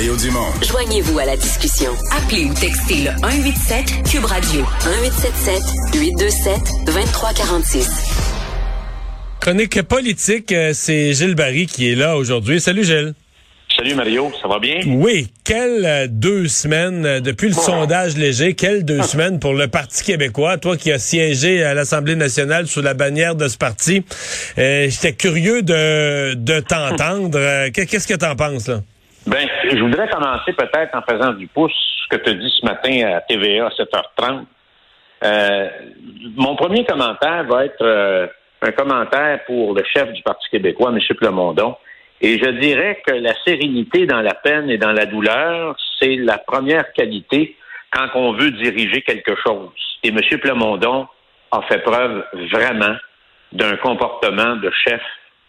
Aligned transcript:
Mario 0.00 0.16
Dumont. 0.16 0.46
Joignez-vous 0.62 1.18
à 1.18 1.26
la 1.26 1.36
discussion. 1.36 1.90
Appelez 2.16 2.46
ou 2.46 2.54
textez 2.54 3.04
le 3.04 3.10
187 3.20 4.10
Cube 4.10 4.24
Radio 4.24 4.60
1877 5.02 5.60
827 5.94 6.86
2346. 6.86 7.90
Chronique 9.40 9.82
politique, 9.82 10.52
euh, 10.52 10.70
c'est 10.72 11.12
Gilles 11.12 11.34
Barry 11.34 11.66
qui 11.66 11.92
est 11.92 11.96
là 11.96 12.16
aujourd'hui. 12.16 12.62
Salut 12.62 12.82
Gilles. 12.82 13.12
Salut 13.76 13.94
Mario, 13.94 14.32
ça 14.40 14.48
va 14.48 14.58
bien? 14.58 14.80
Oui, 14.86 15.28
quelles 15.44 15.84
euh, 15.84 16.06
deux 16.08 16.48
semaines 16.48 17.04
euh, 17.04 17.20
depuis 17.20 17.48
le 17.48 17.54
sondage 17.54 18.16
léger, 18.16 18.54
quelles 18.54 18.86
deux 18.86 19.02
semaines 19.02 19.38
pour 19.38 19.52
le 19.52 19.68
Parti 19.68 20.02
québécois, 20.02 20.56
toi 20.56 20.78
qui 20.78 20.90
as 20.92 20.98
siégé 20.98 21.62
à 21.62 21.74
l'Assemblée 21.74 22.16
nationale 22.16 22.68
sous 22.68 22.80
la 22.80 22.94
bannière 22.94 23.34
de 23.34 23.48
ce 23.48 23.58
parti. 23.58 24.02
J'étais 24.56 25.12
curieux 25.12 25.60
de, 25.60 26.32
de 26.32 26.60
t'entendre. 26.60 27.68
Qu'est-ce 27.68 28.08
que 28.08 28.14
t'en 28.14 28.34
penses 28.34 28.68
là? 28.68 28.80
Ben, 29.26 29.48
je 29.70 29.78
voudrais 29.78 30.08
commencer 30.08 30.52
peut-être 30.52 30.94
en 30.94 31.02
faisant 31.02 31.32
du 31.32 31.46
pouce 31.46 31.72
ce 32.02 32.16
que 32.16 32.22
tu 32.22 32.34
dit 32.34 32.52
ce 32.60 32.64
matin 32.64 33.16
à 33.16 33.20
TVA 33.20 33.66
à 33.66 33.70
7h30. 33.70 34.46
mon 36.36 36.56
premier 36.56 36.84
commentaire 36.84 37.44
va 37.44 37.66
être 37.66 38.30
un 38.62 38.72
commentaire 38.72 39.44
pour 39.44 39.74
le 39.74 39.84
chef 39.84 40.12
du 40.12 40.22
Parti 40.22 40.48
québécois, 40.50 40.90
M. 40.90 40.98
Plamondon. 41.16 41.76
Et 42.20 42.38
je 42.38 42.50
dirais 42.50 43.02
que 43.06 43.12
la 43.12 43.32
sérénité 43.44 44.06
dans 44.06 44.20
la 44.20 44.34
peine 44.34 44.68
et 44.68 44.76
dans 44.76 44.92
la 44.92 45.06
douleur, 45.06 45.76
c'est 45.98 46.16
la 46.16 46.36
première 46.38 46.92
qualité 46.92 47.56
quand 47.90 48.08
on 48.14 48.32
veut 48.32 48.50
diriger 48.50 49.02
quelque 49.02 49.34
chose. 49.42 49.70
Et 50.02 50.08
M. 50.08 50.20
Plamondon 50.40 51.08
a 51.50 51.62
fait 51.62 51.78
preuve 51.78 52.24
vraiment 52.52 52.96
d'un 53.52 53.76
comportement 53.76 54.56
de 54.56 54.70
chef 54.84 55.00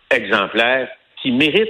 exemplaire 0.09 0.88
qui 1.21 1.31
mérite 1.31 1.70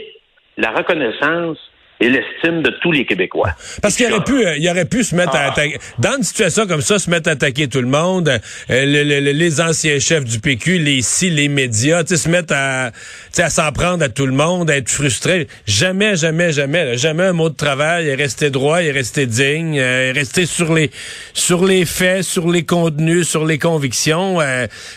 la 0.58 0.72
reconnaissance 0.72 1.58
et 2.02 2.10
l'estime 2.10 2.64
de 2.64 2.72
tous 2.82 2.91
les 2.91 3.05
Québécois. 3.05 3.52
Parce 3.82 3.95
qu'il 3.95 4.12
aurait 4.12 4.23
pu, 4.23 4.45
euh, 4.45 4.58
il 4.58 4.67
aurait 4.70 4.86
pu 4.86 5.03
se 5.03 5.16
mettre 5.16 5.36
à 5.36 5.42
ah. 5.42 5.52
attaquer, 5.52 5.78
dans 6.00 6.17
une 6.17 6.23
situation 6.23 6.66
comme 6.66 6.81
ça, 6.81 6.98
se 6.98 7.09
mettre 7.09 7.30
à 7.30 7.34
attaquer 7.34 7.67
tout 7.67 7.80
le 7.80 7.88
monde, 7.88 8.30
euh, 8.72 8.86
les 8.86 9.62
anciens 9.62 10.00
chefs 10.00 10.25
du 10.25 10.40
PQ, 10.40 10.80
les 10.80 11.03
si, 11.03 11.30
les 11.30 11.48
médias, 11.48 12.03
se 12.03 12.28
mettre 12.28 12.56
à, 12.58 12.90
à 13.38 13.50
s'en 13.50 13.72
prendre 13.72 14.03
à 14.03 14.09
tout 14.09 14.25
le 14.25 14.34
monde, 14.34 14.72
à 14.72 14.78
être 14.78 14.90
frustré. 14.90 15.48
Jamais, 15.67 16.16
jamais, 16.16 16.52
jamais, 16.52 16.98
jamais 16.98 17.23
un 17.23 17.34
mot 17.34 17.50
de 17.50 17.56
travail. 17.56 18.06
Il 18.06 18.09
est 18.09 18.16
resté 18.16 18.50
droit, 18.50 18.81
il 18.81 18.88
est 18.88 18.92
resté 18.92 19.28
digne, 19.28 19.80
euh, 19.80 20.09
il 20.09 20.18
est 20.18 20.20
resté 20.20 20.47
sur 20.47 20.73
les, 20.73 20.90
sur 21.34 21.64
les 21.64 21.86
faits, 21.86 22.23
sur 22.23 22.50
les 22.50 22.66
contenus, 22.66 23.30
sur 23.30 23.45
les 23.45 23.59
convictions. 23.59 24.40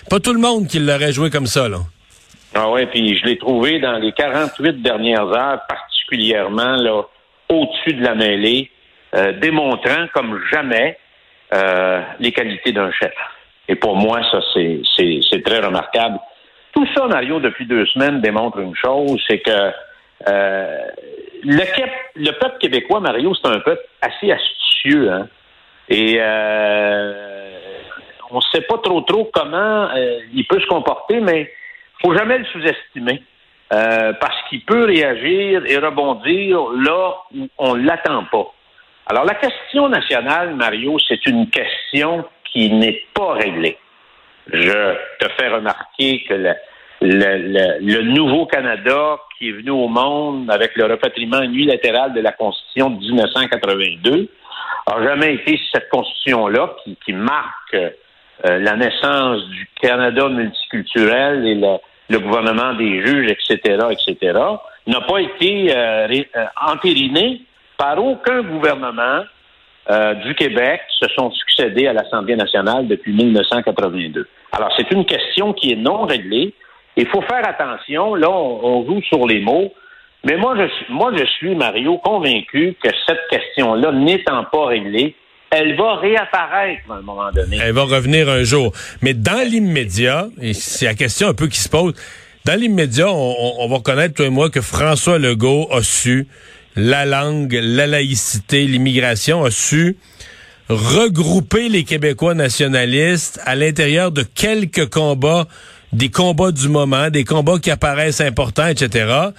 pas 0.08 0.20
tout 0.20 0.32
le 0.32 0.40
monde 0.40 0.66
qui 0.68 0.78
l'aurait 0.78 1.12
joué 1.12 1.28
comme 1.28 1.46
ça, 1.46 1.68
là. 1.68 1.78
Ah 2.56 2.70
ouais, 2.70 2.86
puis 2.86 3.18
je 3.18 3.26
l'ai 3.26 3.36
trouvé 3.36 3.80
dans 3.80 3.98
les 3.98 4.12
48 4.12 4.80
dernières 4.80 5.26
heures 5.26 5.60
particulièrement 6.04 6.76
là, 6.76 7.02
au-dessus 7.48 7.94
de 7.94 8.04
la 8.04 8.14
mêlée, 8.14 8.70
euh, 9.14 9.32
démontrant 9.32 10.06
comme 10.12 10.40
jamais 10.52 10.98
euh, 11.52 12.00
les 12.20 12.32
qualités 12.32 12.72
d'un 12.72 12.90
chef. 12.92 13.12
Et 13.68 13.76
pour 13.76 13.96
moi, 13.96 14.20
ça, 14.30 14.40
c'est 14.54 15.42
très 15.44 15.60
remarquable. 15.60 16.18
Tout 16.72 16.86
ça, 16.94 17.06
Mario, 17.06 17.40
depuis 17.40 17.66
deux 17.66 17.86
semaines, 17.86 18.20
démontre 18.20 18.58
une 18.58 18.74
chose, 18.76 19.20
c'est 19.28 19.38
que 19.38 19.72
euh, 20.28 20.78
le, 21.42 21.64
le, 22.16 22.30
peuple 22.32 22.58
québécois, 22.58 23.00
Mario, 23.00 23.34
c'est 23.34 23.48
un 23.48 23.60
peuple 23.60 23.82
assez 24.02 24.30
astucieux. 24.30 25.10
Hein? 25.10 25.28
Et 25.88 26.18
on 28.30 28.36
ne 28.36 28.42
sait 28.52 28.62
pas 28.62 28.78
trop 28.78 29.00
trop 29.02 29.30
comment 29.32 29.90
il 30.32 30.44
peut 30.46 30.60
se 30.60 30.66
comporter, 30.66 31.20
mais 31.20 31.52
faut 32.02 32.16
jamais 32.16 32.38
le 32.38 32.44
sous-estimer. 32.46 33.22
Euh, 33.74 34.12
parce 34.20 34.36
qu'il 34.48 34.60
peut 34.60 34.84
réagir 34.84 35.62
et 35.66 35.78
rebondir 35.78 36.60
là 36.76 37.14
où 37.34 37.48
on 37.58 37.74
ne 37.74 37.84
l'attend 37.84 38.24
pas. 38.24 38.52
Alors 39.06 39.24
la 39.24 39.34
question 39.34 39.88
nationale, 39.88 40.54
Mario, 40.54 40.96
c'est 41.08 41.26
une 41.26 41.50
question 41.50 42.24
qui 42.52 42.70
n'est 42.70 43.02
pas 43.14 43.32
réglée. 43.32 43.76
Je 44.52 44.94
te 45.18 45.28
fais 45.36 45.48
remarquer 45.48 46.22
que 46.28 46.54
le, 47.00 48.02
nouveau 48.02 48.46
Canada 48.46 49.18
qui 49.36 49.48
est 49.48 49.52
venu 49.52 49.70
au 49.70 49.88
monde 49.88 50.48
avec 50.50 50.76
le 50.76 50.84
repatriement 50.84 51.42
unilatéral 51.42 52.12
de 52.12 52.20
la 52.20 52.30
Constitution 52.30 52.90
de 52.90 52.98
1982 52.98 54.28
n'a 54.88 55.02
jamais 55.02 55.34
été 55.34 55.58
cette 55.72 55.88
Constitution-là 55.88 56.76
qui, 56.84 56.96
qui 57.04 57.12
marque 57.12 57.74
euh, 57.74 57.90
la 58.58 58.76
naissance 58.76 59.44
du 59.48 59.68
Canada 59.80 60.28
multiculturel 60.28 61.44
et 61.46 61.54
la, 61.56 61.80
le 62.08 62.18
gouvernement 62.18 62.74
des 62.74 63.04
juges, 63.04 63.30
etc., 63.30 63.78
etc., 63.90 64.38
n'a 64.86 65.00
pas 65.00 65.20
été 65.20 65.74
euh, 65.74 66.08
euh, 66.36 66.44
entériné 66.66 67.42
par 67.78 68.02
aucun 68.04 68.42
gouvernement 68.42 69.22
euh, 69.90 70.14
du 70.14 70.34
Québec 70.34 70.80
se 70.98 71.06
sont 71.14 71.30
succédés 71.30 71.86
à 71.86 71.92
l'Assemblée 71.92 72.36
nationale 72.36 72.88
depuis 72.88 73.12
1982. 73.12 74.26
Alors, 74.52 74.72
c'est 74.76 74.90
une 74.90 75.04
question 75.04 75.52
qui 75.52 75.72
est 75.72 75.76
non 75.76 76.06
réglée. 76.06 76.54
Il 76.96 77.06
faut 77.06 77.20
faire 77.22 77.46
attention. 77.46 78.14
Là, 78.14 78.30
on, 78.30 78.86
joue 78.86 79.02
sur 79.02 79.26
les 79.26 79.40
mots. 79.40 79.74
Mais 80.24 80.36
moi, 80.36 80.54
je 80.56 80.92
moi, 80.92 81.12
je 81.14 81.24
suis, 81.24 81.54
Mario, 81.54 81.98
convaincu 81.98 82.76
que 82.82 82.88
cette 83.06 83.28
question-là, 83.28 83.92
n'étant 83.92 84.44
pas 84.44 84.66
réglée, 84.66 85.14
elle 85.54 85.76
va 85.76 85.96
réapparaître 85.96 86.90
à 86.90 86.94
un 86.94 87.02
moment 87.02 87.30
donné. 87.32 87.58
Elle 87.62 87.72
va 87.72 87.84
revenir 87.84 88.28
un 88.28 88.42
jour. 88.42 88.72
Mais 89.02 89.14
dans 89.14 89.46
l'immédiat, 89.46 90.28
et 90.40 90.54
c'est 90.54 90.86
la 90.86 90.94
question 90.94 91.28
un 91.28 91.34
peu 91.34 91.46
qui 91.46 91.60
se 91.60 91.68
pose, 91.68 91.94
dans 92.44 92.58
l'immédiat, 92.58 93.10
on, 93.10 93.68
va 93.68 93.76
reconnaître, 93.76 94.14
toi 94.14 94.26
et 94.26 94.30
moi, 94.30 94.50
que 94.50 94.60
François 94.60 95.18
Legault 95.18 95.68
a 95.72 95.82
su 95.82 96.26
la 96.76 97.06
langue, 97.06 97.58
la 97.62 97.86
laïcité, 97.86 98.64
l'immigration, 98.66 99.44
a 99.44 99.50
su 99.50 99.96
regrouper 100.68 101.68
les 101.68 101.84
Québécois 101.84 102.34
nationalistes 102.34 103.40
à 103.44 103.54
l'intérieur 103.54 104.12
de 104.12 104.22
quelques 104.22 104.90
combats, 104.90 105.46
des 105.92 106.10
combats 106.10 106.52
du 106.52 106.68
moment, 106.68 107.10
des 107.10 107.24
combats 107.24 107.58
qui 107.58 107.70
apparaissent 107.70 108.20
importants, 108.20 108.66
etc 108.66 109.30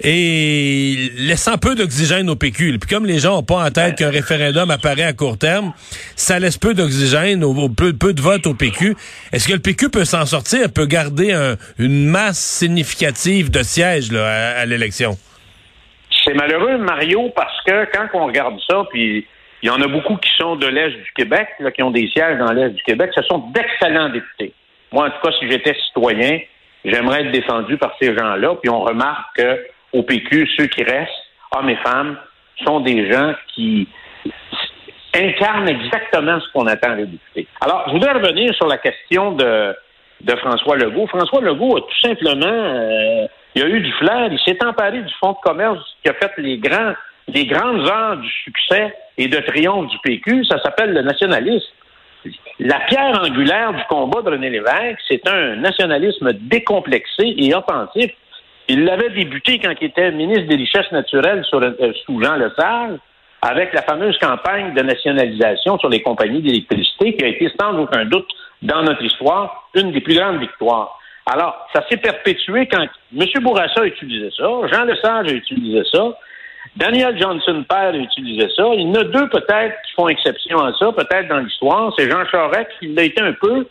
et 0.00 1.10
laissant 1.16 1.58
peu 1.58 1.74
d'oxygène 1.74 2.28
au 2.30 2.36
PQ. 2.36 2.78
Puis 2.78 2.88
comme 2.88 3.06
les 3.06 3.18
gens 3.18 3.36
n'ont 3.36 3.42
pas 3.42 3.64
en 3.64 3.70
tête 3.70 3.96
qu'un 3.96 4.10
référendum 4.10 4.70
apparaît 4.70 5.04
à 5.04 5.12
court 5.12 5.38
terme, 5.38 5.72
ça 6.16 6.38
laisse 6.38 6.58
peu 6.58 6.74
d'oxygène, 6.74 7.44
peu, 7.76 7.92
peu 7.92 8.12
de 8.12 8.20
votes 8.20 8.46
au 8.46 8.54
PQ. 8.54 8.94
Est-ce 9.32 9.48
que 9.48 9.54
le 9.54 9.60
PQ 9.60 9.90
peut 9.90 10.04
s'en 10.04 10.26
sortir, 10.26 10.72
peut 10.72 10.86
garder 10.86 11.32
une 11.78 12.06
masse 12.06 12.38
significative 12.38 13.50
de 13.50 13.62
sièges 13.62 14.12
là, 14.12 14.60
à, 14.60 14.66
l'élection? 14.66 15.12
C'est 16.24 16.34
malheureux, 16.34 16.78
Mario, 16.78 17.30
parce 17.34 17.60
que 17.64 17.84
quand 17.92 18.06
on 18.14 18.26
regarde 18.26 18.58
ça, 18.68 18.84
puis 18.90 19.26
il 19.62 19.66
y 19.66 19.70
en 19.70 19.80
a 19.80 19.86
beaucoup 19.86 20.16
qui 20.16 20.30
sont 20.36 20.56
de 20.56 20.66
l'Est 20.66 20.90
du 20.90 21.12
Québec, 21.14 21.48
là, 21.60 21.70
qui 21.70 21.82
ont 21.82 21.90
des 21.90 22.08
sièges 22.08 22.38
dans 22.38 22.52
l'Est 22.52 22.70
du 22.70 22.82
Québec, 22.82 23.10
ce 23.14 23.22
sont 23.24 23.50
d'excellents 23.54 24.08
députés. 24.08 24.52
Moi, 24.92 25.06
en 25.06 25.10
tout 25.10 25.20
cas, 25.22 25.32
si 25.38 25.48
j'étais 25.48 25.74
citoyen, 25.86 26.40
j'aimerais 26.84 27.22
être 27.22 27.32
défendu 27.32 27.76
par 27.76 27.94
ces 28.00 28.16
gens-là, 28.16 28.56
puis 28.60 28.70
on 28.70 28.80
remarque 28.80 29.36
que 29.36 29.64
au 29.92 30.02
PQ, 30.02 30.48
ceux 30.56 30.66
qui 30.66 30.82
restent, 30.82 31.10
hommes 31.56 31.70
et 31.70 31.76
femmes, 31.76 32.16
sont 32.64 32.80
des 32.80 33.10
gens 33.10 33.34
qui 33.54 33.88
incarnent 35.14 35.68
exactement 35.68 36.40
ce 36.40 36.50
qu'on 36.52 36.66
attend 36.66 36.96
des 36.96 37.06
députés. 37.06 37.46
Alors, 37.60 37.84
je 37.88 37.92
voudrais 37.92 38.12
revenir 38.12 38.54
sur 38.54 38.66
la 38.66 38.78
question 38.78 39.32
de, 39.32 39.74
François 40.38 40.76
Legault. 40.76 41.06
François 41.06 41.40
Legault 41.40 41.76
a 41.76 41.80
tout 41.80 42.00
simplement, 42.00 42.46
euh, 42.46 43.26
il 43.54 43.62
a 43.62 43.68
eu 43.68 43.80
du 43.80 43.92
flair, 43.92 44.28
il 44.30 44.38
s'est 44.40 44.64
emparé 44.64 45.02
du 45.02 45.12
fonds 45.20 45.32
de 45.32 45.38
commerce 45.42 45.80
qui 46.02 46.10
a 46.10 46.14
fait 46.14 46.32
les 46.38 46.58
grands, 46.58 46.94
les 47.28 47.46
grandes 47.46 47.86
heures 47.86 48.16
du 48.16 48.30
succès 48.44 48.94
et 49.18 49.28
de 49.28 49.38
triomphe 49.38 49.88
du 49.88 49.98
PQ. 50.02 50.44
Ça 50.46 50.62
s'appelle 50.62 50.94
le 50.94 51.02
nationalisme. 51.02 51.68
La 52.60 52.78
pierre 52.80 53.20
angulaire 53.20 53.72
du 53.72 53.82
combat 53.88 54.22
de 54.22 54.30
René 54.30 54.48
Lévesque, 54.48 55.00
c'est 55.08 55.26
un 55.28 55.56
nationalisme 55.56 56.32
décomplexé 56.34 57.34
et 57.36 57.52
offensif 57.54 58.12
il 58.68 58.84
l'avait 58.84 59.10
débuté 59.10 59.58
quand 59.58 59.72
il 59.80 59.88
était 59.88 60.10
ministre 60.12 60.46
des 60.46 60.56
Richesses 60.56 60.90
naturelles 60.92 61.44
euh, 61.52 61.92
sous 62.04 62.22
Jean 62.22 62.36
Lesage, 62.36 62.98
avec 63.42 63.72
la 63.72 63.82
fameuse 63.82 64.16
campagne 64.18 64.72
de 64.74 64.82
nationalisation 64.82 65.78
sur 65.78 65.88
les 65.88 66.00
compagnies 66.02 66.42
d'électricité, 66.42 67.16
qui 67.16 67.24
a 67.24 67.28
été, 67.28 67.50
sans 67.60 67.76
aucun 67.76 68.04
doute, 68.04 68.28
dans 68.62 68.82
notre 68.82 69.02
histoire, 69.02 69.68
une 69.74 69.90
des 69.90 70.00
plus 70.00 70.14
grandes 70.14 70.38
victoires. 70.38 70.98
Alors, 71.26 71.66
ça 71.74 71.84
s'est 71.88 71.96
perpétué 71.96 72.66
quand 72.66 72.86
M. 73.16 73.26
Bourassa 73.42 73.82
a 73.82 73.86
utilisé 73.86 74.30
ça, 74.36 74.44
Jean 74.72 74.84
Lesage 74.84 75.28
a 75.28 75.32
utilisé 75.32 75.82
ça, 75.92 76.16
Daniel 76.76 77.20
Johnson 77.20 77.64
père 77.68 77.92
a 77.92 77.96
utilisé 77.96 78.48
ça. 78.56 78.64
Il 78.74 78.82
y 78.82 78.90
en 78.90 78.94
a 78.94 79.04
deux 79.04 79.28
peut-être 79.28 79.74
qui 79.86 79.92
font 79.94 80.08
exception 80.08 80.58
à 80.58 80.72
ça, 80.78 80.92
peut-être 80.92 81.28
dans 81.28 81.38
l'histoire. 81.38 81.92
C'est 81.98 82.10
Jean 82.10 82.24
Charest 82.26 82.70
qui 82.78 82.88
l'a 82.88 83.02
été 83.02 83.20
un 83.20 83.32
peu. 83.32 83.66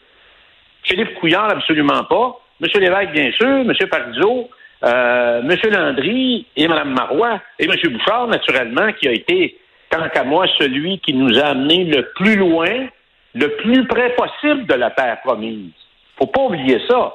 Philippe 0.84 1.16
Couillard, 1.16 1.50
absolument 1.50 2.04
pas. 2.04 2.40
M. 2.62 2.68
Lévesque, 2.76 3.12
bien 3.12 3.32
sûr. 3.32 3.48
M. 3.48 3.74
Parizeau. 3.90 4.50
Euh, 4.84 5.42
M. 5.42 5.72
Landry 5.72 6.48
et 6.56 6.68
Mme 6.68 6.94
Marois 6.94 7.40
et 7.60 7.66
M. 7.66 7.76
Bouchard, 7.92 8.28
naturellement, 8.28 8.92
qui 8.94 9.08
a 9.08 9.12
été, 9.12 9.58
tant 9.90 10.10
qu'à 10.10 10.24
moi, 10.24 10.48
celui 10.58 11.00
qui 11.00 11.14
nous 11.14 11.38
a 11.40 11.48
amené 11.48 11.86
le 11.86 12.12
plus 12.16 12.36
loin, 12.36 12.88
le 13.36 13.48
plus 13.58 13.86
près 13.88 14.16
possible 14.16 14.66
de 14.66 14.74
la 14.74 14.90
terre 14.92 15.22
promise. 15.22 15.72
Faut 16.18 16.28
pas 16.28 16.42
oublier 16.42 16.80
ça. 16.88 17.14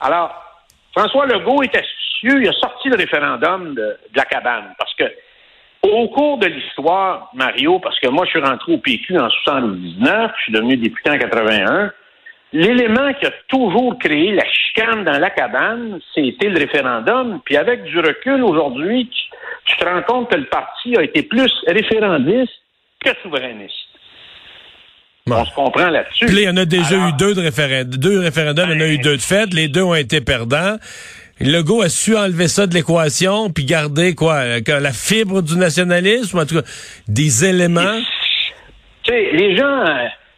Alors, 0.00 0.34
François 0.96 1.26
Legault 1.26 1.62
est 1.62 1.74
astucieux, 1.74 2.42
il 2.42 2.48
a 2.48 2.52
sorti 2.52 2.88
le 2.88 2.96
référendum 2.96 3.74
de, 3.74 3.96
la 4.14 4.24
cabane 4.24 4.74
parce 4.78 4.94
que 4.94 5.04
Au 5.82 6.08
cours 6.08 6.38
de 6.38 6.46
l'histoire, 6.46 7.30
Mario, 7.34 7.78
parce 7.78 7.98
que 8.00 8.08
moi, 8.08 8.24
je 8.24 8.30
suis 8.30 8.40
rentré 8.40 8.72
au 8.72 8.78
PQ 8.78 9.18
en 9.18 9.30
79, 9.30 10.32
je 10.36 10.42
suis 10.42 10.52
devenu 10.52 10.76
député 10.76 11.10
en 11.10 11.18
81, 11.18 11.92
l'élément 12.52 13.12
qui 13.14 13.26
a 13.26 13.32
toujours 13.48 13.98
créé 13.98 14.32
la 14.32 14.44
chicane 14.46 15.04
dans 15.04 15.18
la 15.18 15.30
cabane, 15.30 16.00
c'était 16.14 16.48
le 16.48 16.58
référendum. 16.58 17.40
Puis 17.44 17.56
avec 17.56 17.84
du 17.84 17.98
recul 17.98 18.42
aujourd'hui, 18.42 19.10
tu, 19.66 19.76
te 19.76 19.84
rends 19.84 20.02
compte 20.02 20.30
que 20.30 20.36
le 20.36 20.46
parti 20.46 20.96
a 20.96 21.02
été 21.02 21.22
plus 21.22 21.52
référendiste 21.66 22.52
que 23.04 23.10
souverainiste. 23.22 23.74
On 25.30 25.44
se 25.44 25.54
comprend 25.54 25.90
là-dessus. 25.90 26.24
Puis 26.24 26.36
il 26.36 26.42
y 26.44 26.48
en 26.48 26.56
a 26.56 26.64
déjà 26.64 26.96
eu 26.96 27.12
deux 27.18 27.34
de 27.34 27.42
référendums. 27.42 28.00
Deux 28.00 28.20
référendums, 28.20 28.70
il 28.70 28.76
y 28.76 28.78
en 28.78 28.80
a 28.80 28.88
eu 28.88 28.96
ben, 28.96 29.02
deux 29.02 29.16
de 29.16 29.22
fait. 29.22 29.52
Les 29.52 29.68
deux 29.68 29.82
ont 29.82 29.94
été 29.94 30.22
perdants. 30.22 30.76
Legault 31.40 31.82
a 31.82 31.90
su 31.90 32.16
enlever 32.16 32.48
ça 32.48 32.66
de 32.66 32.74
l'équation 32.74 33.50
puis 33.50 33.64
garder 33.64 34.14
quoi 34.14 34.58
la 34.66 34.92
fibre 34.92 35.42
du 35.42 35.56
nationalisme, 35.56 36.38
en 36.38 36.46
tout 36.46 36.56
cas 36.56 36.68
des 37.06 37.44
éléments. 37.44 38.00
Tu 39.04 39.12
sais, 39.12 39.30
les 39.32 39.56
gens, 39.56 39.84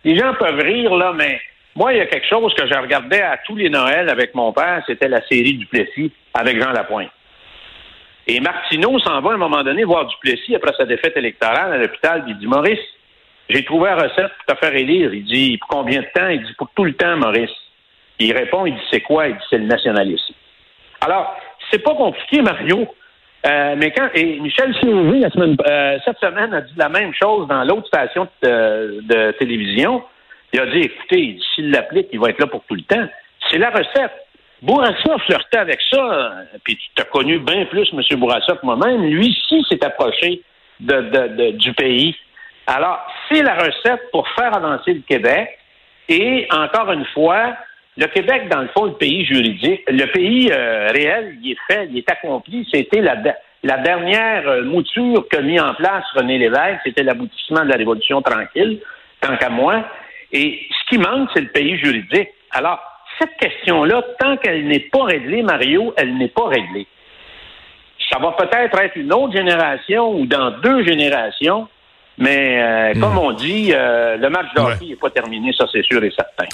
les 0.04 0.18
gens 0.18 0.34
peuvent 0.34 0.58
rire 0.58 0.94
là, 0.94 1.12
mais 1.16 1.40
moi, 1.76 1.92
il 1.92 1.98
y 1.98 2.00
a 2.00 2.06
quelque 2.06 2.26
chose 2.26 2.52
que 2.54 2.66
je 2.66 2.74
regardais 2.74 3.22
à 3.22 3.38
tous 3.46 3.56
les 3.56 3.70
Noëls 3.70 4.08
avec 4.08 4.34
mon 4.34 4.52
père, 4.52 4.82
c'était 4.86 5.08
la 5.08 5.26
série 5.28 5.54
du 5.54 5.66
Plessis 5.66 6.12
avec 6.34 6.60
Jean 6.60 6.72
Lapointe. 6.72 7.10
Et 8.26 8.40
Martineau 8.40 8.98
s'en 8.98 9.20
va 9.20 9.30
à 9.30 9.34
un 9.34 9.38
moment 9.38 9.62
donné 9.62 9.84
voir 9.84 10.06
Duplessis 10.06 10.54
après 10.54 10.74
sa 10.76 10.84
défaite 10.84 11.16
électorale 11.16 11.72
à 11.72 11.78
l'hôpital, 11.78 12.24
il 12.28 12.38
dit 12.38 12.46
Maurice, 12.46 12.78
j'ai 13.50 13.64
trouvé 13.64 13.90
la 13.90 13.96
recette 13.96 14.30
pour 14.46 14.54
te 14.54 14.64
faire 14.64 14.74
élire. 14.74 15.12
Il 15.12 15.24
dit 15.24 15.58
Pour 15.58 15.68
combien 15.68 16.00
de 16.00 16.06
temps? 16.14 16.28
Il 16.28 16.42
dit 16.42 16.52
Pour 16.56 16.70
tout 16.74 16.84
le 16.84 16.94
temps, 16.94 17.16
Maurice. 17.16 17.50
Il 18.20 18.32
répond, 18.32 18.64
il 18.64 18.74
dit 18.74 18.80
C'est 18.92 19.00
quoi? 19.00 19.26
Il 19.26 19.34
dit 19.34 19.44
C'est 19.50 19.58
le 19.58 19.64
nationalisme. 19.64 20.34
Alors, 21.00 21.36
c'est 21.70 21.82
pas 21.82 21.94
compliqué, 21.94 22.42
Mario. 22.42 22.86
Euh, 23.46 23.74
mais 23.76 23.90
quand 23.90 24.08
et 24.14 24.38
Michel 24.38 24.74
semaine, 24.74 25.56
euh, 25.66 25.98
cette 26.04 26.18
semaine, 26.18 26.54
a 26.54 26.60
dit 26.60 26.74
la 26.76 26.88
même 26.88 27.12
chose 27.14 27.48
dans 27.48 27.64
l'autre 27.64 27.88
station 27.88 28.28
de, 28.42 29.32
télévision. 29.32 30.02
Il 30.52 30.60
a 30.60 30.66
dit, 30.66 30.80
écoutez, 30.80 31.38
s'il 31.54 31.70
l'applique, 31.70 32.08
il 32.12 32.20
va 32.20 32.30
être 32.30 32.40
là 32.40 32.46
pour 32.46 32.64
tout 32.64 32.74
le 32.74 32.82
temps. 32.82 33.06
C'est 33.50 33.58
la 33.58 33.70
recette. 33.70 34.12
Bourassa 34.62 35.18
flirtait 35.24 35.58
avec 35.58 35.80
ça, 35.90 36.34
puis 36.64 36.76
tu 36.76 36.88
t'as 36.94 37.04
connu 37.04 37.38
bien 37.38 37.64
plus 37.66 37.88
M. 37.92 38.18
Bourassa 38.18 38.56
que 38.56 38.66
moi-même. 38.66 39.06
Lui, 39.06 39.34
ci 39.48 39.64
s'est 39.70 39.82
approché 39.84 40.42
du 40.80 41.72
pays. 41.74 42.14
Alors, 42.66 43.00
c'est 43.28 43.42
la 43.42 43.54
recette 43.54 44.10
pour 44.12 44.28
faire 44.28 44.54
avancer 44.54 44.92
le 44.92 45.00
Québec. 45.00 45.58
Et 46.08 46.46
encore 46.50 46.92
une 46.92 47.06
fois, 47.06 47.56
le 47.96 48.06
Québec, 48.06 48.48
dans 48.48 48.60
le 48.60 48.68
fond, 48.68 48.84
le 48.84 48.94
pays 48.94 49.24
juridique, 49.24 49.82
le 49.88 50.06
pays 50.06 50.50
euh, 50.52 50.88
réel, 50.92 51.36
il 51.42 51.52
est 51.52 51.58
fait, 51.68 51.86
il 51.90 51.98
est 51.98 52.10
accompli. 52.10 52.68
C'était 52.72 53.00
la, 53.00 53.16
la 53.62 53.78
dernière 53.78 54.48
euh, 54.48 54.62
mouture 54.64 55.26
qu'a 55.30 55.40
mis 55.40 55.58
en 55.60 55.74
place 55.74 56.04
René 56.14 56.38
Lévesque. 56.38 56.80
C'était 56.84 57.02
l'aboutissement 57.02 57.64
de 57.64 57.70
la 57.70 57.76
Révolution 57.76 58.22
tranquille, 58.22 58.80
tant 59.20 59.36
qu'à 59.36 59.48
moi. 59.48 59.84
Et 60.32 60.66
ce 60.70 60.88
qui 60.88 60.98
manque, 60.98 61.28
c'est 61.34 61.40
le 61.40 61.48
pays 61.48 61.78
juridique. 61.78 62.28
Alors, 62.50 62.80
cette 63.18 63.36
question-là, 63.38 64.02
tant 64.18 64.36
qu'elle 64.36 64.66
n'est 64.66 64.88
pas 64.92 65.04
réglée, 65.04 65.42
Mario, 65.42 65.92
elle 65.96 66.16
n'est 66.16 66.28
pas 66.28 66.48
réglée. 66.48 66.86
Ça 68.10 68.18
va 68.18 68.32
peut-être 68.32 68.78
être 68.80 68.96
une 68.96 69.12
autre 69.12 69.32
génération 69.32 70.12
ou 70.12 70.26
dans 70.26 70.50
deux 70.62 70.84
générations, 70.84 71.68
mais 72.18 72.60
euh, 72.60 72.94
hmm. 72.94 73.00
comme 73.00 73.18
on 73.18 73.32
dit, 73.32 73.72
le 73.72 74.28
match 74.28 74.46
d'hockey 74.56 74.86
n'est 74.86 74.96
pas 74.96 75.10
terminé, 75.10 75.52
ça 75.56 75.66
c'est 75.72 75.84
sûr 75.84 76.02
et 76.02 76.10
certain. 76.10 76.46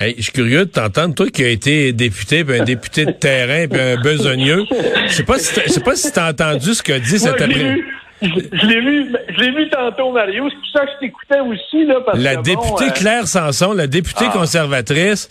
Hey, 0.00 0.14
je 0.16 0.22
suis 0.22 0.32
curieux 0.32 0.64
de 0.64 0.70
t'entendre, 0.70 1.14
toi 1.14 1.26
qui 1.28 1.42
as 1.44 1.48
été 1.48 1.92
député, 1.92 2.44
puis 2.44 2.60
un 2.60 2.64
député 2.64 3.04
de 3.04 3.10
terrain, 3.10 3.66
puis 3.66 3.80
un 3.80 3.96
besogneux. 4.02 4.64
Je 5.06 5.12
sais 5.12 5.24
pas 5.24 5.38
si 5.38 5.60
je 5.60 5.70
sais 5.70 5.80
pas 5.80 5.96
si 5.96 6.12
t'as 6.12 6.30
entendu 6.30 6.72
ce 6.74 6.82
qu'a 6.84 7.00
dit 7.00 7.18
cet 7.18 7.32
après-midi. 7.32 7.82
Je 8.20 8.66
l'ai 8.66 8.80
vu, 8.80 9.14
je 9.28 9.40
l'ai 9.40 9.50
vu 9.52 9.70
tantôt, 9.70 10.12
Mario. 10.12 10.48
C'est 10.50 10.56
pour 10.56 10.68
ça 10.72 10.86
que 10.86 10.92
je 10.94 10.98
t'écoutais 11.00 11.40
aussi, 11.40 11.86
là, 11.86 12.00
parce 12.04 12.18
La 12.18 12.36
députée 12.36 12.88
euh, 12.88 12.90
Claire 12.90 13.26
Sanson, 13.28 13.72
la 13.72 13.86
députée 13.86 14.26
ah. 14.28 14.32
conservatrice, 14.32 15.28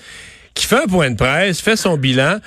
qui 0.53 0.65
fait 0.65 0.83
un 0.83 0.87
point 0.87 1.11
de 1.11 1.17
presse, 1.17 1.61
fait 1.61 1.75
son 1.75 1.97
bilan. 1.97 2.37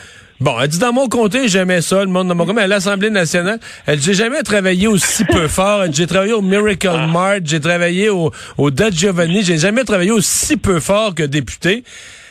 Bon, 0.41 0.59
elle 0.59 0.69
dit 0.69 0.79
dans 0.79 0.95
mon 0.95 1.09
comté, 1.09 1.49
j'aimais 1.49 1.83
ça, 1.83 2.01
le 2.01 2.11
monde 2.11 2.29
dans 2.29 2.35
mon 2.35 2.47
comté. 2.47 2.63
À 2.63 2.67
l'Assemblée 2.67 3.11
nationale, 3.11 3.59
elle 3.87 3.99
dit 3.99 4.07
j'ai 4.07 4.15
jamais 4.15 4.43
travaillé 4.43 4.87
aussi 4.87 5.27
peu 5.27 5.49
fort. 5.49 5.85
J'ai 5.93 6.07
travaillé 6.07 6.33
au 6.33 6.41
Miracle 6.41 6.91
ah. 6.91 7.07
Mart, 7.07 7.41
j'ai 7.45 7.61
travaillé 7.61 8.09
au, 8.09 8.31
au 8.57 8.71
Dutch 8.71 8.95
Giovanni, 8.95 9.43
j'ai 9.43 9.59
jamais 9.59 9.85
travaillé 9.85 10.11
aussi 10.11 10.57
peu 10.57 10.81
fort 10.81 11.15
que 11.15 11.23
député. 11.25 11.85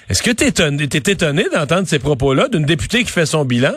Est-ce 0.10 0.24
que 0.24 0.32
tu 0.32 0.44
es 0.44 1.12
étonné, 1.12 1.46
d'entendre 1.54 1.88
ces 1.88 2.00
propos-là 2.00 2.48
d'une 2.48 2.66
députée 2.66 3.04
qui 3.04 3.12
fait 3.12 3.28
son 3.28 3.46
bilan? 3.46 3.74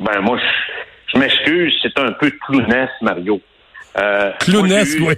Ben 0.00 0.20
moi, 0.20 0.36
je, 0.36 0.67
m'excuse, 1.16 1.74
c'est 1.82 1.98
un 1.98 2.12
peu 2.12 2.30
clownesque, 2.46 3.00
Mario. 3.00 3.40
Euh, 3.98 4.32
clownesque, 4.40 4.98
oui. 5.00 5.14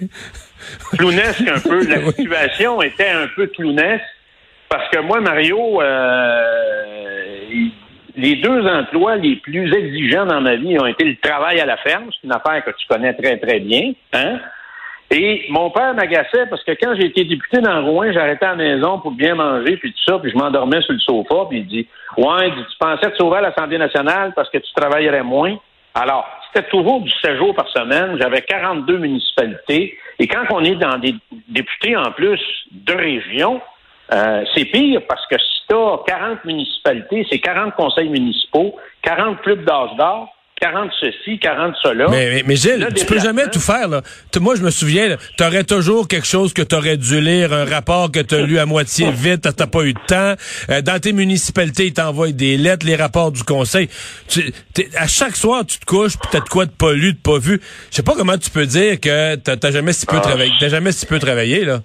Clownesque 0.97 1.49
un 1.49 1.61
peu. 1.61 1.87
La 1.87 2.13
situation 2.13 2.83
était 2.83 3.11
un 3.11 3.27
peu 3.35 3.47
clownesque 3.49 4.05
parce 4.69 4.89
que 4.91 5.01
moi, 5.01 5.21
Mario, 5.21 5.83
euh, 5.83 7.41
les 8.17 8.37
deux 8.37 8.67
emplois 8.67 9.17
les 9.17 9.37
plus 9.37 9.73
exigeants 9.75 10.27
dans 10.27 10.41
ma 10.41 10.57
vie 10.57 10.79
ont 10.79 10.87
été 10.87 11.05
le 11.05 11.17
travail 11.17 11.61
à 11.61 11.67
la 11.67 11.77
ferme, 11.79 12.11
c'est 12.13 12.27
une 12.27 12.33
affaire 12.33 12.65
que 12.65 12.71
tu 12.71 12.87
connais 12.89 13.15
très, 13.15 13.39
très 13.39 13.59
bien, 13.61 13.93
hein? 14.13 14.39
Et 15.13 15.47
mon 15.49 15.71
père 15.71 15.93
m'agaçait 15.93 16.47
parce 16.49 16.63
que 16.63 16.71
quand 16.81 16.95
j'ai 16.95 17.07
été 17.07 17.25
député 17.25 17.61
dans 17.61 17.85
Rouen, 17.85 18.13
j'arrêtais 18.13 18.47
à 18.47 18.55
la 18.55 18.57
maison 18.57 19.01
pour 19.01 19.11
bien 19.11 19.35
manger, 19.35 19.77
puis 19.77 19.93
tout 19.93 20.05
ça, 20.07 20.21
puis 20.21 20.31
je 20.31 20.37
m'endormais 20.37 20.81
sur 20.83 20.93
le 20.93 21.01
sofa, 21.01 21.47
puis 21.49 21.59
il 21.59 21.67
dit 21.67 21.89
Ouais, 22.17 22.49
tu 22.51 22.77
pensais 22.79 23.11
te 23.11 23.17
sauver 23.17 23.39
à 23.39 23.41
l'Assemblée 23.41 23.79
nationale 23.79 24.33
parce 24.37 24.49
que 24.51 24.59
tu 24.59 24.73
travaillerais 24.73 25.25
moins. 25.25 25.57
Alors, 25.95 26.27
c'était 26.47 26.69
toujours 26.69 27.01
du 27.01 27.11
7 27.11 27.37
jours 27.37 27.55
par 27.55 27.69
semaine. 27.69 28.17
J'avais 28.21 28.43
42 28.43 28.99
municipalités. 28.99 29.99
Et 30.19 30.27
quand 30.27 30.45
on 30.51 30.63
est 30.63 30.77
dans 30.77 30.99
des 30.99 31.15
députés 31.49 31.97
en 31.97 32.13
plus 32.13 32.41
de 32.71 32.93
région, 32.93 33.61
euh, 34.13 34.45
c'est 34.55 34.65
pire 34.67 35.03
parce 35.09 35.27
que 35.27 35.39
si 35.39 35.63
tu 35.69 35.75
as 35.75 35.99
40 36.07 36.45
municipalités, 36.45 37.27
c'est 37.31 37.39
40 37.39 37.75
conseils 37.75 38.09
municipaux, 38.09 38.77
40 39.03 39.41
clubs 39.43 39.65
d'âge 39.65 39.95
d'or, 39.97 40.35
40 40.61 40.91
ceci, 41.01 41.39
40 41.39 41.75
cela. 41.83 42.09
Mais, 42.11 42.43
mais, 42.47 42.57
Gilles, 42.57 42.87
tu 42.95 43.07
peux 43.07 43.19
jamais 43.19 43.49
tout 43.49 43.61
faire. 43.61 43.89
Là. 43.89 44.03
Moi, 44.41 44.57
je 44.57 44.63
me 44.63 44.71
souviens, 44.71 45.17
tu 45.37 45.45
aurais 45.45 45.65
toujours 45.65 46.07
quelque 46.07 46.27
chose 46.27 46.53
que 46.53 46.61
tu 46.61 46.75
aurais 46.75 46.99
dû 46.99 47.21
lire, 47.21 47.53
un 47.53 47.65
rapport 47.65 48.13
que 48.13 48.21
tu 48.21 48.35
as 48.35 48.43
lu 48.43 48.59
à 48.59 48.67
moitié 48.67 49.11
vite, 49.13 49.49
t'as 49.57 49.67
pas 49.67 49.83
eu 49.85 49.95
de 49.95 49.99
temps. 50.07 50.35
Euh, 50.71 50.83
dans 50.83 51.01
tes 51.01 51.13
municipalités, 51.13 51.87
ils 51.87 51.95
t'envoient 51.95 52.33
des 52.33 52.59
lettres, 52.59 52.87
les 52.87 52.97
rapports 52.97 53.33
du 53.33 53.43
conseil. 53.43 53.89
Tu, 54.29 54.53
à 54.97 55.07
chaque 55.07 55.37
soir, 55.37 55.65
tu 55.65 55.79
te 55.79 55.87
couches, 55.87 56.19
peut-être 56.19 56.49
quoi 56.49 56.67
de 56.67 56.71
pas 56.71 56.93
lu, 56.93 57.15
de 57.15 57.19
pas 57.19 57.39
vu. 57.39 57.61
Je 57.91 57.97
sais 57.97 58.03
pas 58.03 58.15
comment 58.15 58.37
tu 58.37 58.51
peux 58.51 58.67
dire 58.67 59.01
que 59.01 59.37
t'as 59.37 59.71
jamais 59.71 59.95
si 59.95 60.05
peu 60.05 60.17
ah. 60.19 60.21
travaillé. 60.21 60.53
T'as 60.61 60.69
jamais 60.69 60.93
si 60.93 61.07
peu 61.07 61.19
travaillé, 61.19 61.65
là. 61.65 61.81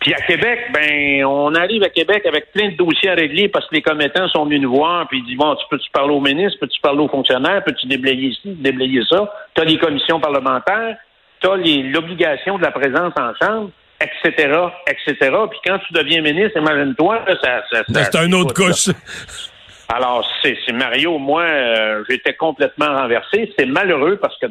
Puis 0.00 0.14
à 0.14 0.20
Québec, 0.22 0.70
ben, 0.72 1.24
on 1.26 1.54
arrive 1.54 1.82
à 1.82 1.90
Québec 1.90 2.24
avec 2.24 2.52
plein 2.52 2.70
de 2.70 2.76
dossiers 2.76 3.10
à 3.10 3.14
régler 3.14 3.48
parce 3.48 3.68
que 3.68 3.74
les 3.74 3.82
commettants 3.82 4.28
sont 4.28 4.46
venus 4.46 4.62
nous 4.62 4.74
voir, 4.74 5.06
puis 5.08 5.18
ils 5.18 5.26
disent 5.26 5.36
bon, 5.36 5.54
tu 5.56 5.64
peux-tu 5.70 5.90
parler 5.90 6.14
au 6.14 6.20
ministre, 6.20 6.58
peux-tu 6.58 6.80
parler 6.80 7.00
aux 7.00 7.08
fonctionnaires, 7.08 7.62
peux-tu 7.64 7.86
déblayer 7.86 8.28
ici, 8.28 8.40
déblayer 8.46 9.02
ça? 9.10 9.30
Tu 9.54 9.60
as 9.60 9.64
les 9.64 9.78
commissions 9.78 10.18
parlementaires, 10.18 10.96
tu 11.40 11.48
as 11.48 11.56
l'obligation 11.56 12.56
de 12.56 12.62
la 12.62 12.70
présence 12.70 13.12
en 13.18 13.32
chambre, 13.42 13.70
etc., 14.00 14.54
etc. 14.86 15.16
Puis 15.50 15.60
quand 15.66 15.78
tu 15.86 15.92
deviens 15.92 16.22
ministre, 16.22 16.58
imagine-toi, 16.58 17.24
ça, 17.42 17.62
ça, 17.70 17.82
ça 17.86 18.04
c'est 18.04 18.18
un 18.18 18.32
autre 18.32 18.54
couche. 18.54 18.88
Alors, 19.92 20.26
c'est 20.42 20.56
Mario, 20.72 21.18
moi, 21.18 21.42
euh, 21.42 22.04
j'étais 22.08 22.34
complètement 22.34 22.86
renversé. 22.86 23.52
C'est 23.58 23.66
malheureux 23.66 24.16
parce 24.16 24.38
que 24.38 24.46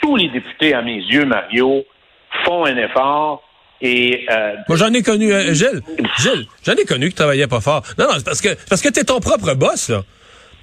tous 0.00 0.16
les 0.16 0.28
députés, 0.28 0.74
à 0.74 0.82
mes 0.82 0.96
yeux, 0.96 1.24
Mario, 1.24 1.84
font 2.44 2.66
un 2.66 2.76
effort 2.76 3.45
et 3.80 4.26
euh, 4.30 4.54
Moi, 4.68 4.76
j'en 4.78 4.92
ai 4.92 5.02
connu, 5.02 5.32
euh, 5.32 5.52
Gilles, 5.52 5.82
Gilles, 6.18 6.46
j'en 6.64 6.74
ai 6.74 6.84
connu 6.84 7.08
qui 7.08 7.14
travaillait 7.14 7.46
pas 7.46 7.60
fort. 7.60 7.82
Non, 7.98 8.06
non, 8.06 8.14
c'est 8.16 8.24
parce 8.24 8.40
que 8.40 8.56
parce 8.68 8.80
que 8.80 8.88
t'es 8.88 9.04
ton 9.04 9.20
propre 9.20 9.54
boss, 9.54 9.88
là. 9.88 10.02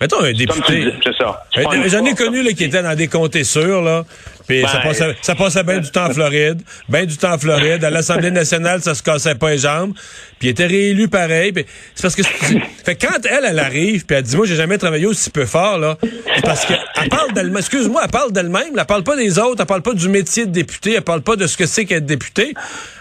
Mettons 0.01 0.21
un 0.21 0.33
député. 0.33 0.91
C'est 1.01 1.15
ça. 1.17 1.45
J'en 1.55 2.03
ai 2.03 2.13
connu 2.15 2.43
là, 2.43 2.51
qui 2.51 2.65
était 2.65 2.81
dans 2.81 2.95
des 2.95 3.07
comtés 3.07 3.45
sûrs, 3.45 3.81
là. 3.81 4.03
Puis 4.47 4.61
ça, 4.63 4.79
ben, 4.79 4.89
passait, 4.89 5.15
ça 5.21 5.35
passait 5.35 5.63
bien 5.63 5.79
du 5.79 5.89
temps 5.89 6.07
en 6.07 6.13
Floride. 6.13 6.61
Bien 6.89 7.05
du 7.05 7.15
temps 7.15 7.33
en 7.33 7.37
Floride. 7.37 7.83
À 7.85 7.89
l'Assemblée 7.89 8.31
nationale, 8.31 8.81
ça 8.81 8.95
se 8.95 9.03
cassait 9.03 9.35
pas 9.35 9.51
les 9.51 9.59
jambes. 9.59 9.93
Puis 10.39 10.49
il 10.49 10.51
était 10.51 10.65
réélu 10.65 11.07
pareil. 11.07 11.53
c'est 11.95 12.01
parce 12.01 12.15
que... 12.15 12.23
fait 12.23 12.95
quand 12.95 13.25
elle, 13.29 13.45
elle 13.45 13.59
arrive, 13.59 14.05
puis 14.05 14.17
elle 14.17 14.23
dit, 14.23 14.35
moi, 14.35 14.45
j'ai 14.45 14.57
jamais 14.57 14.77
travaillé 14.77 15.05
aussi 15.05 15.29
peu 15.29 15.45
fort, 15.45 15.77
là. 15.77 15.97
parce 16.43 16.65
qu'elle 16.65 16.82
parle 17.09 17.33
d'elle-même. 17.33 17.57
Excuse-moi, 17.57 18.01
elle 18.03 18.11
parle 18.11 18.31
d'elle-même. 18.31 18.77
Elle 18.77 18.85
parle 18.85 19.03
pas 19.03 19.15
des 19.15 19.39
autres. 19.39 19.61
Elle 19.61 19.67
parle 19.67 19.81
pas 19.81 19.93
du 19.93 20.09
métier 20.09 20.45
de 20.45 20.51
député. 20.51 20.95
Elle 20.95 21.03
parle 21.03 21.21
pas 21.21 21.35
de 21.35 21.47
ce 21.47 21.57
que 21.57 21.65
c'est 21.65 21.85
qu'être 21.85 22.05
député. 22.05 22.53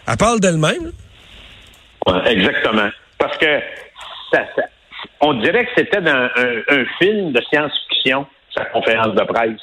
Elle 0.08 0.16
parle 0.16 0.40
d'elle-même. 0.40 0.92
Exactement. 2.26 2.90
Parce 3.18 3.36
que 3.38 3.60
on 5.20 5.34
dirait 5.34 5.64
que 5.66 5.70
c'était 5.76 6.00
dans 6.00 6.28
un, 6.36 6.84
film 6.98 7.32
de 7.32 7.40
science-fiction, 7.48 8.26
sa 8.56 8.64
conférence 8.66 9.14
de 9.14 9.22
presse. 9.24 9.60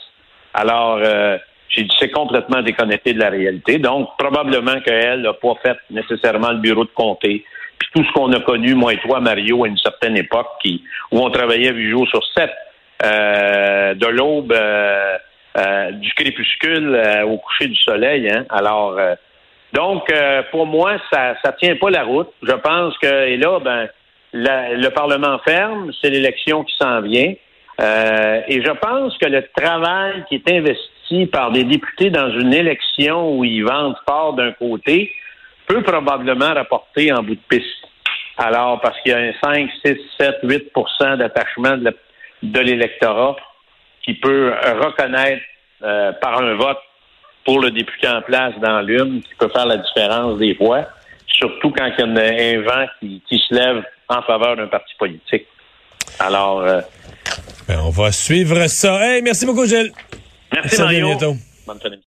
Alors, 0.53 0.99
euh, 1.03 1.37
j'ai 1.69 1.83
dit 1.83 1.95
c'est 1.99 2.11
complètement 2.11 2.61
déconnecté 2.61 3.13
de 3.13 3.19
la 3.19 3.29
réalité. 3.29 3.77
Donc, 3.77 4.09
probablement 4.17 4.79
qu'elle 4.81 5.21
n'a 5.21 5.33
pas 5.33 5.53
fait 5.61 5.77
nécessairement 5.89 6.51
le 6.51 6.59
bureau 6.59 6.85
de 6.85 6.91
comté. 6.95 7.45
Puis 7.77 7.89
tout 7.93 8.03
ce 8.03 8.11
qu'on 8.13 8.31
a 8.33 8.39
connu, 8.41 8.73
moi 8.73 8.93
et 8.93 8.99
toi, 8.99 9.19
Mario, 9.19 9.63
à 9.65 9.67
une 9.67 9.77
certaine 9.77 10.17
époque, 10.17 10.47
où 11.11 11.19
on 11.19 11.29
travaillait 11.29 11.71
8 11.71 11.89
jours 11.89 12.07
sur 12.07 12.21
7, 12.35 12.43
euh, 12.43 12.53
de 13.01 14.07
l'aube 14.07 14.53
euh, 14.53 15.91
du 15.91 16.13
crépuscule 16.13 17.01
au 17.25 17.37
coucher 17.37 17.67
du 17.67 17.75
soleil. 17.75 18.29
Hein. 18.29 18.45
Alors, 18.49 18.99
donc, 19.73 20.11
pour 20.51 20.65
moi, 20.65 20.97
ça 21.11 21.35
ça 21.43 21.53
tient 21.53 21.75
pas 21.75 21.89
la 21.89 22.03
route. 22.03 22.29
Je 22.43 22.53
pense 22.53 22.97
que, 22.97 23.27
et 23.27 23.37
là, 23.37 23.59
ben, 23.59 23.87
le 24.33 24.89
Parlement 24.89 25.39
ferme, 25.39 25.91
c'est 26.01 26.09
l'élection 26.09 26.63
qui 26.63 26.75
s'en 26.77 27.01
vient. 27.01 27.33
et 27.79 28.61
je 28.61 28.71
pense 28.79 29.17
que 29.17 29.27
le 29.27 29.43
travail 29.55 30.25
qui 30.27 30.35
est 30.35 30.51
investi 30.51 31.25
par 31.31 31.51
des 31.51 31.63
députés 31.63 32.09
dans 32.09 32.29
une 32.31 32.53
élection 32.53 33.37
où 33.37 33.43
ils 33.43 33.63
vendent 33.63 33.97
fort 34.07 34.33
d'un 34.33 34.51
côté 34.51 35.11
peut 35.67 35.81
probablement 35.83 36.53
rapporter 36.53 37.11
en 37.13 37.23
bout 37.23 37.35
de 37.35 37.41
piste. 37.47 37.87
Alors, 38.37 38.79
parce 38.81 38.99
qu'il 39.01 39.11
y 39.11 39.15
a 39.15 39.19
un 39.19 39.33
5, 39.43 39.69
6, 39.85 39.97
7, 40.19 40.37
8% 40.43 41.17
d'attachement 41.17 41.77
de 41.77 41.83
l'électorat 42.41 43.35
qui 44.03 44.13
peut 44.15 44.53
reconnaître 44.81 45.43
euh, 45.83 46.11
par 46.13 46.41
un 46.41 46.55
vote 46.55 46.77
pour 47.45 47.59
le 47.59 47.71
député 47.71 48.07
en 48.07 48.21
place 48.21 48.53
dans 48.61 48.81
l'une, 48.81 49.21
qui 49.21 49.33
peut 49.37 49.49
faire 49.49 49.65
la 49.65 49.77
différence 49.77 50.37
des 50.37 50.53
voix, 50.53 50.85
surtout 51.27 51.71
quand 51.71 51.89
il 51.97 51.99
y 51.99 52.01
a 52.01 52.57
un 52.57 52.61
vent 52.61 52.85
qui, 52.99 53.39
se 53.47 53.53
lève 53.53 53.83
en 54.07 54.21
faveur 54.23 54.55
d'un 54.55 54.67
parti 54.67 54.93
politique. 54.97 55.45
Alors, 56.19 56.61
euh, 56.61 56.81
ben, 57.67 57.79
on 57.83 57.91
va 57.91 58.11
suivre 58.11 58.67
ça. 58.67 59.05
Hey, 59.05 59.21
merci 59.21 59.45
beaucoup, 59.45 59.65
Gilles. 59.65 59.91
Merci, 60.53 60.81
Mario. 60.81 61.05
À 61.05 61.15
bientôt. 61.15 61.35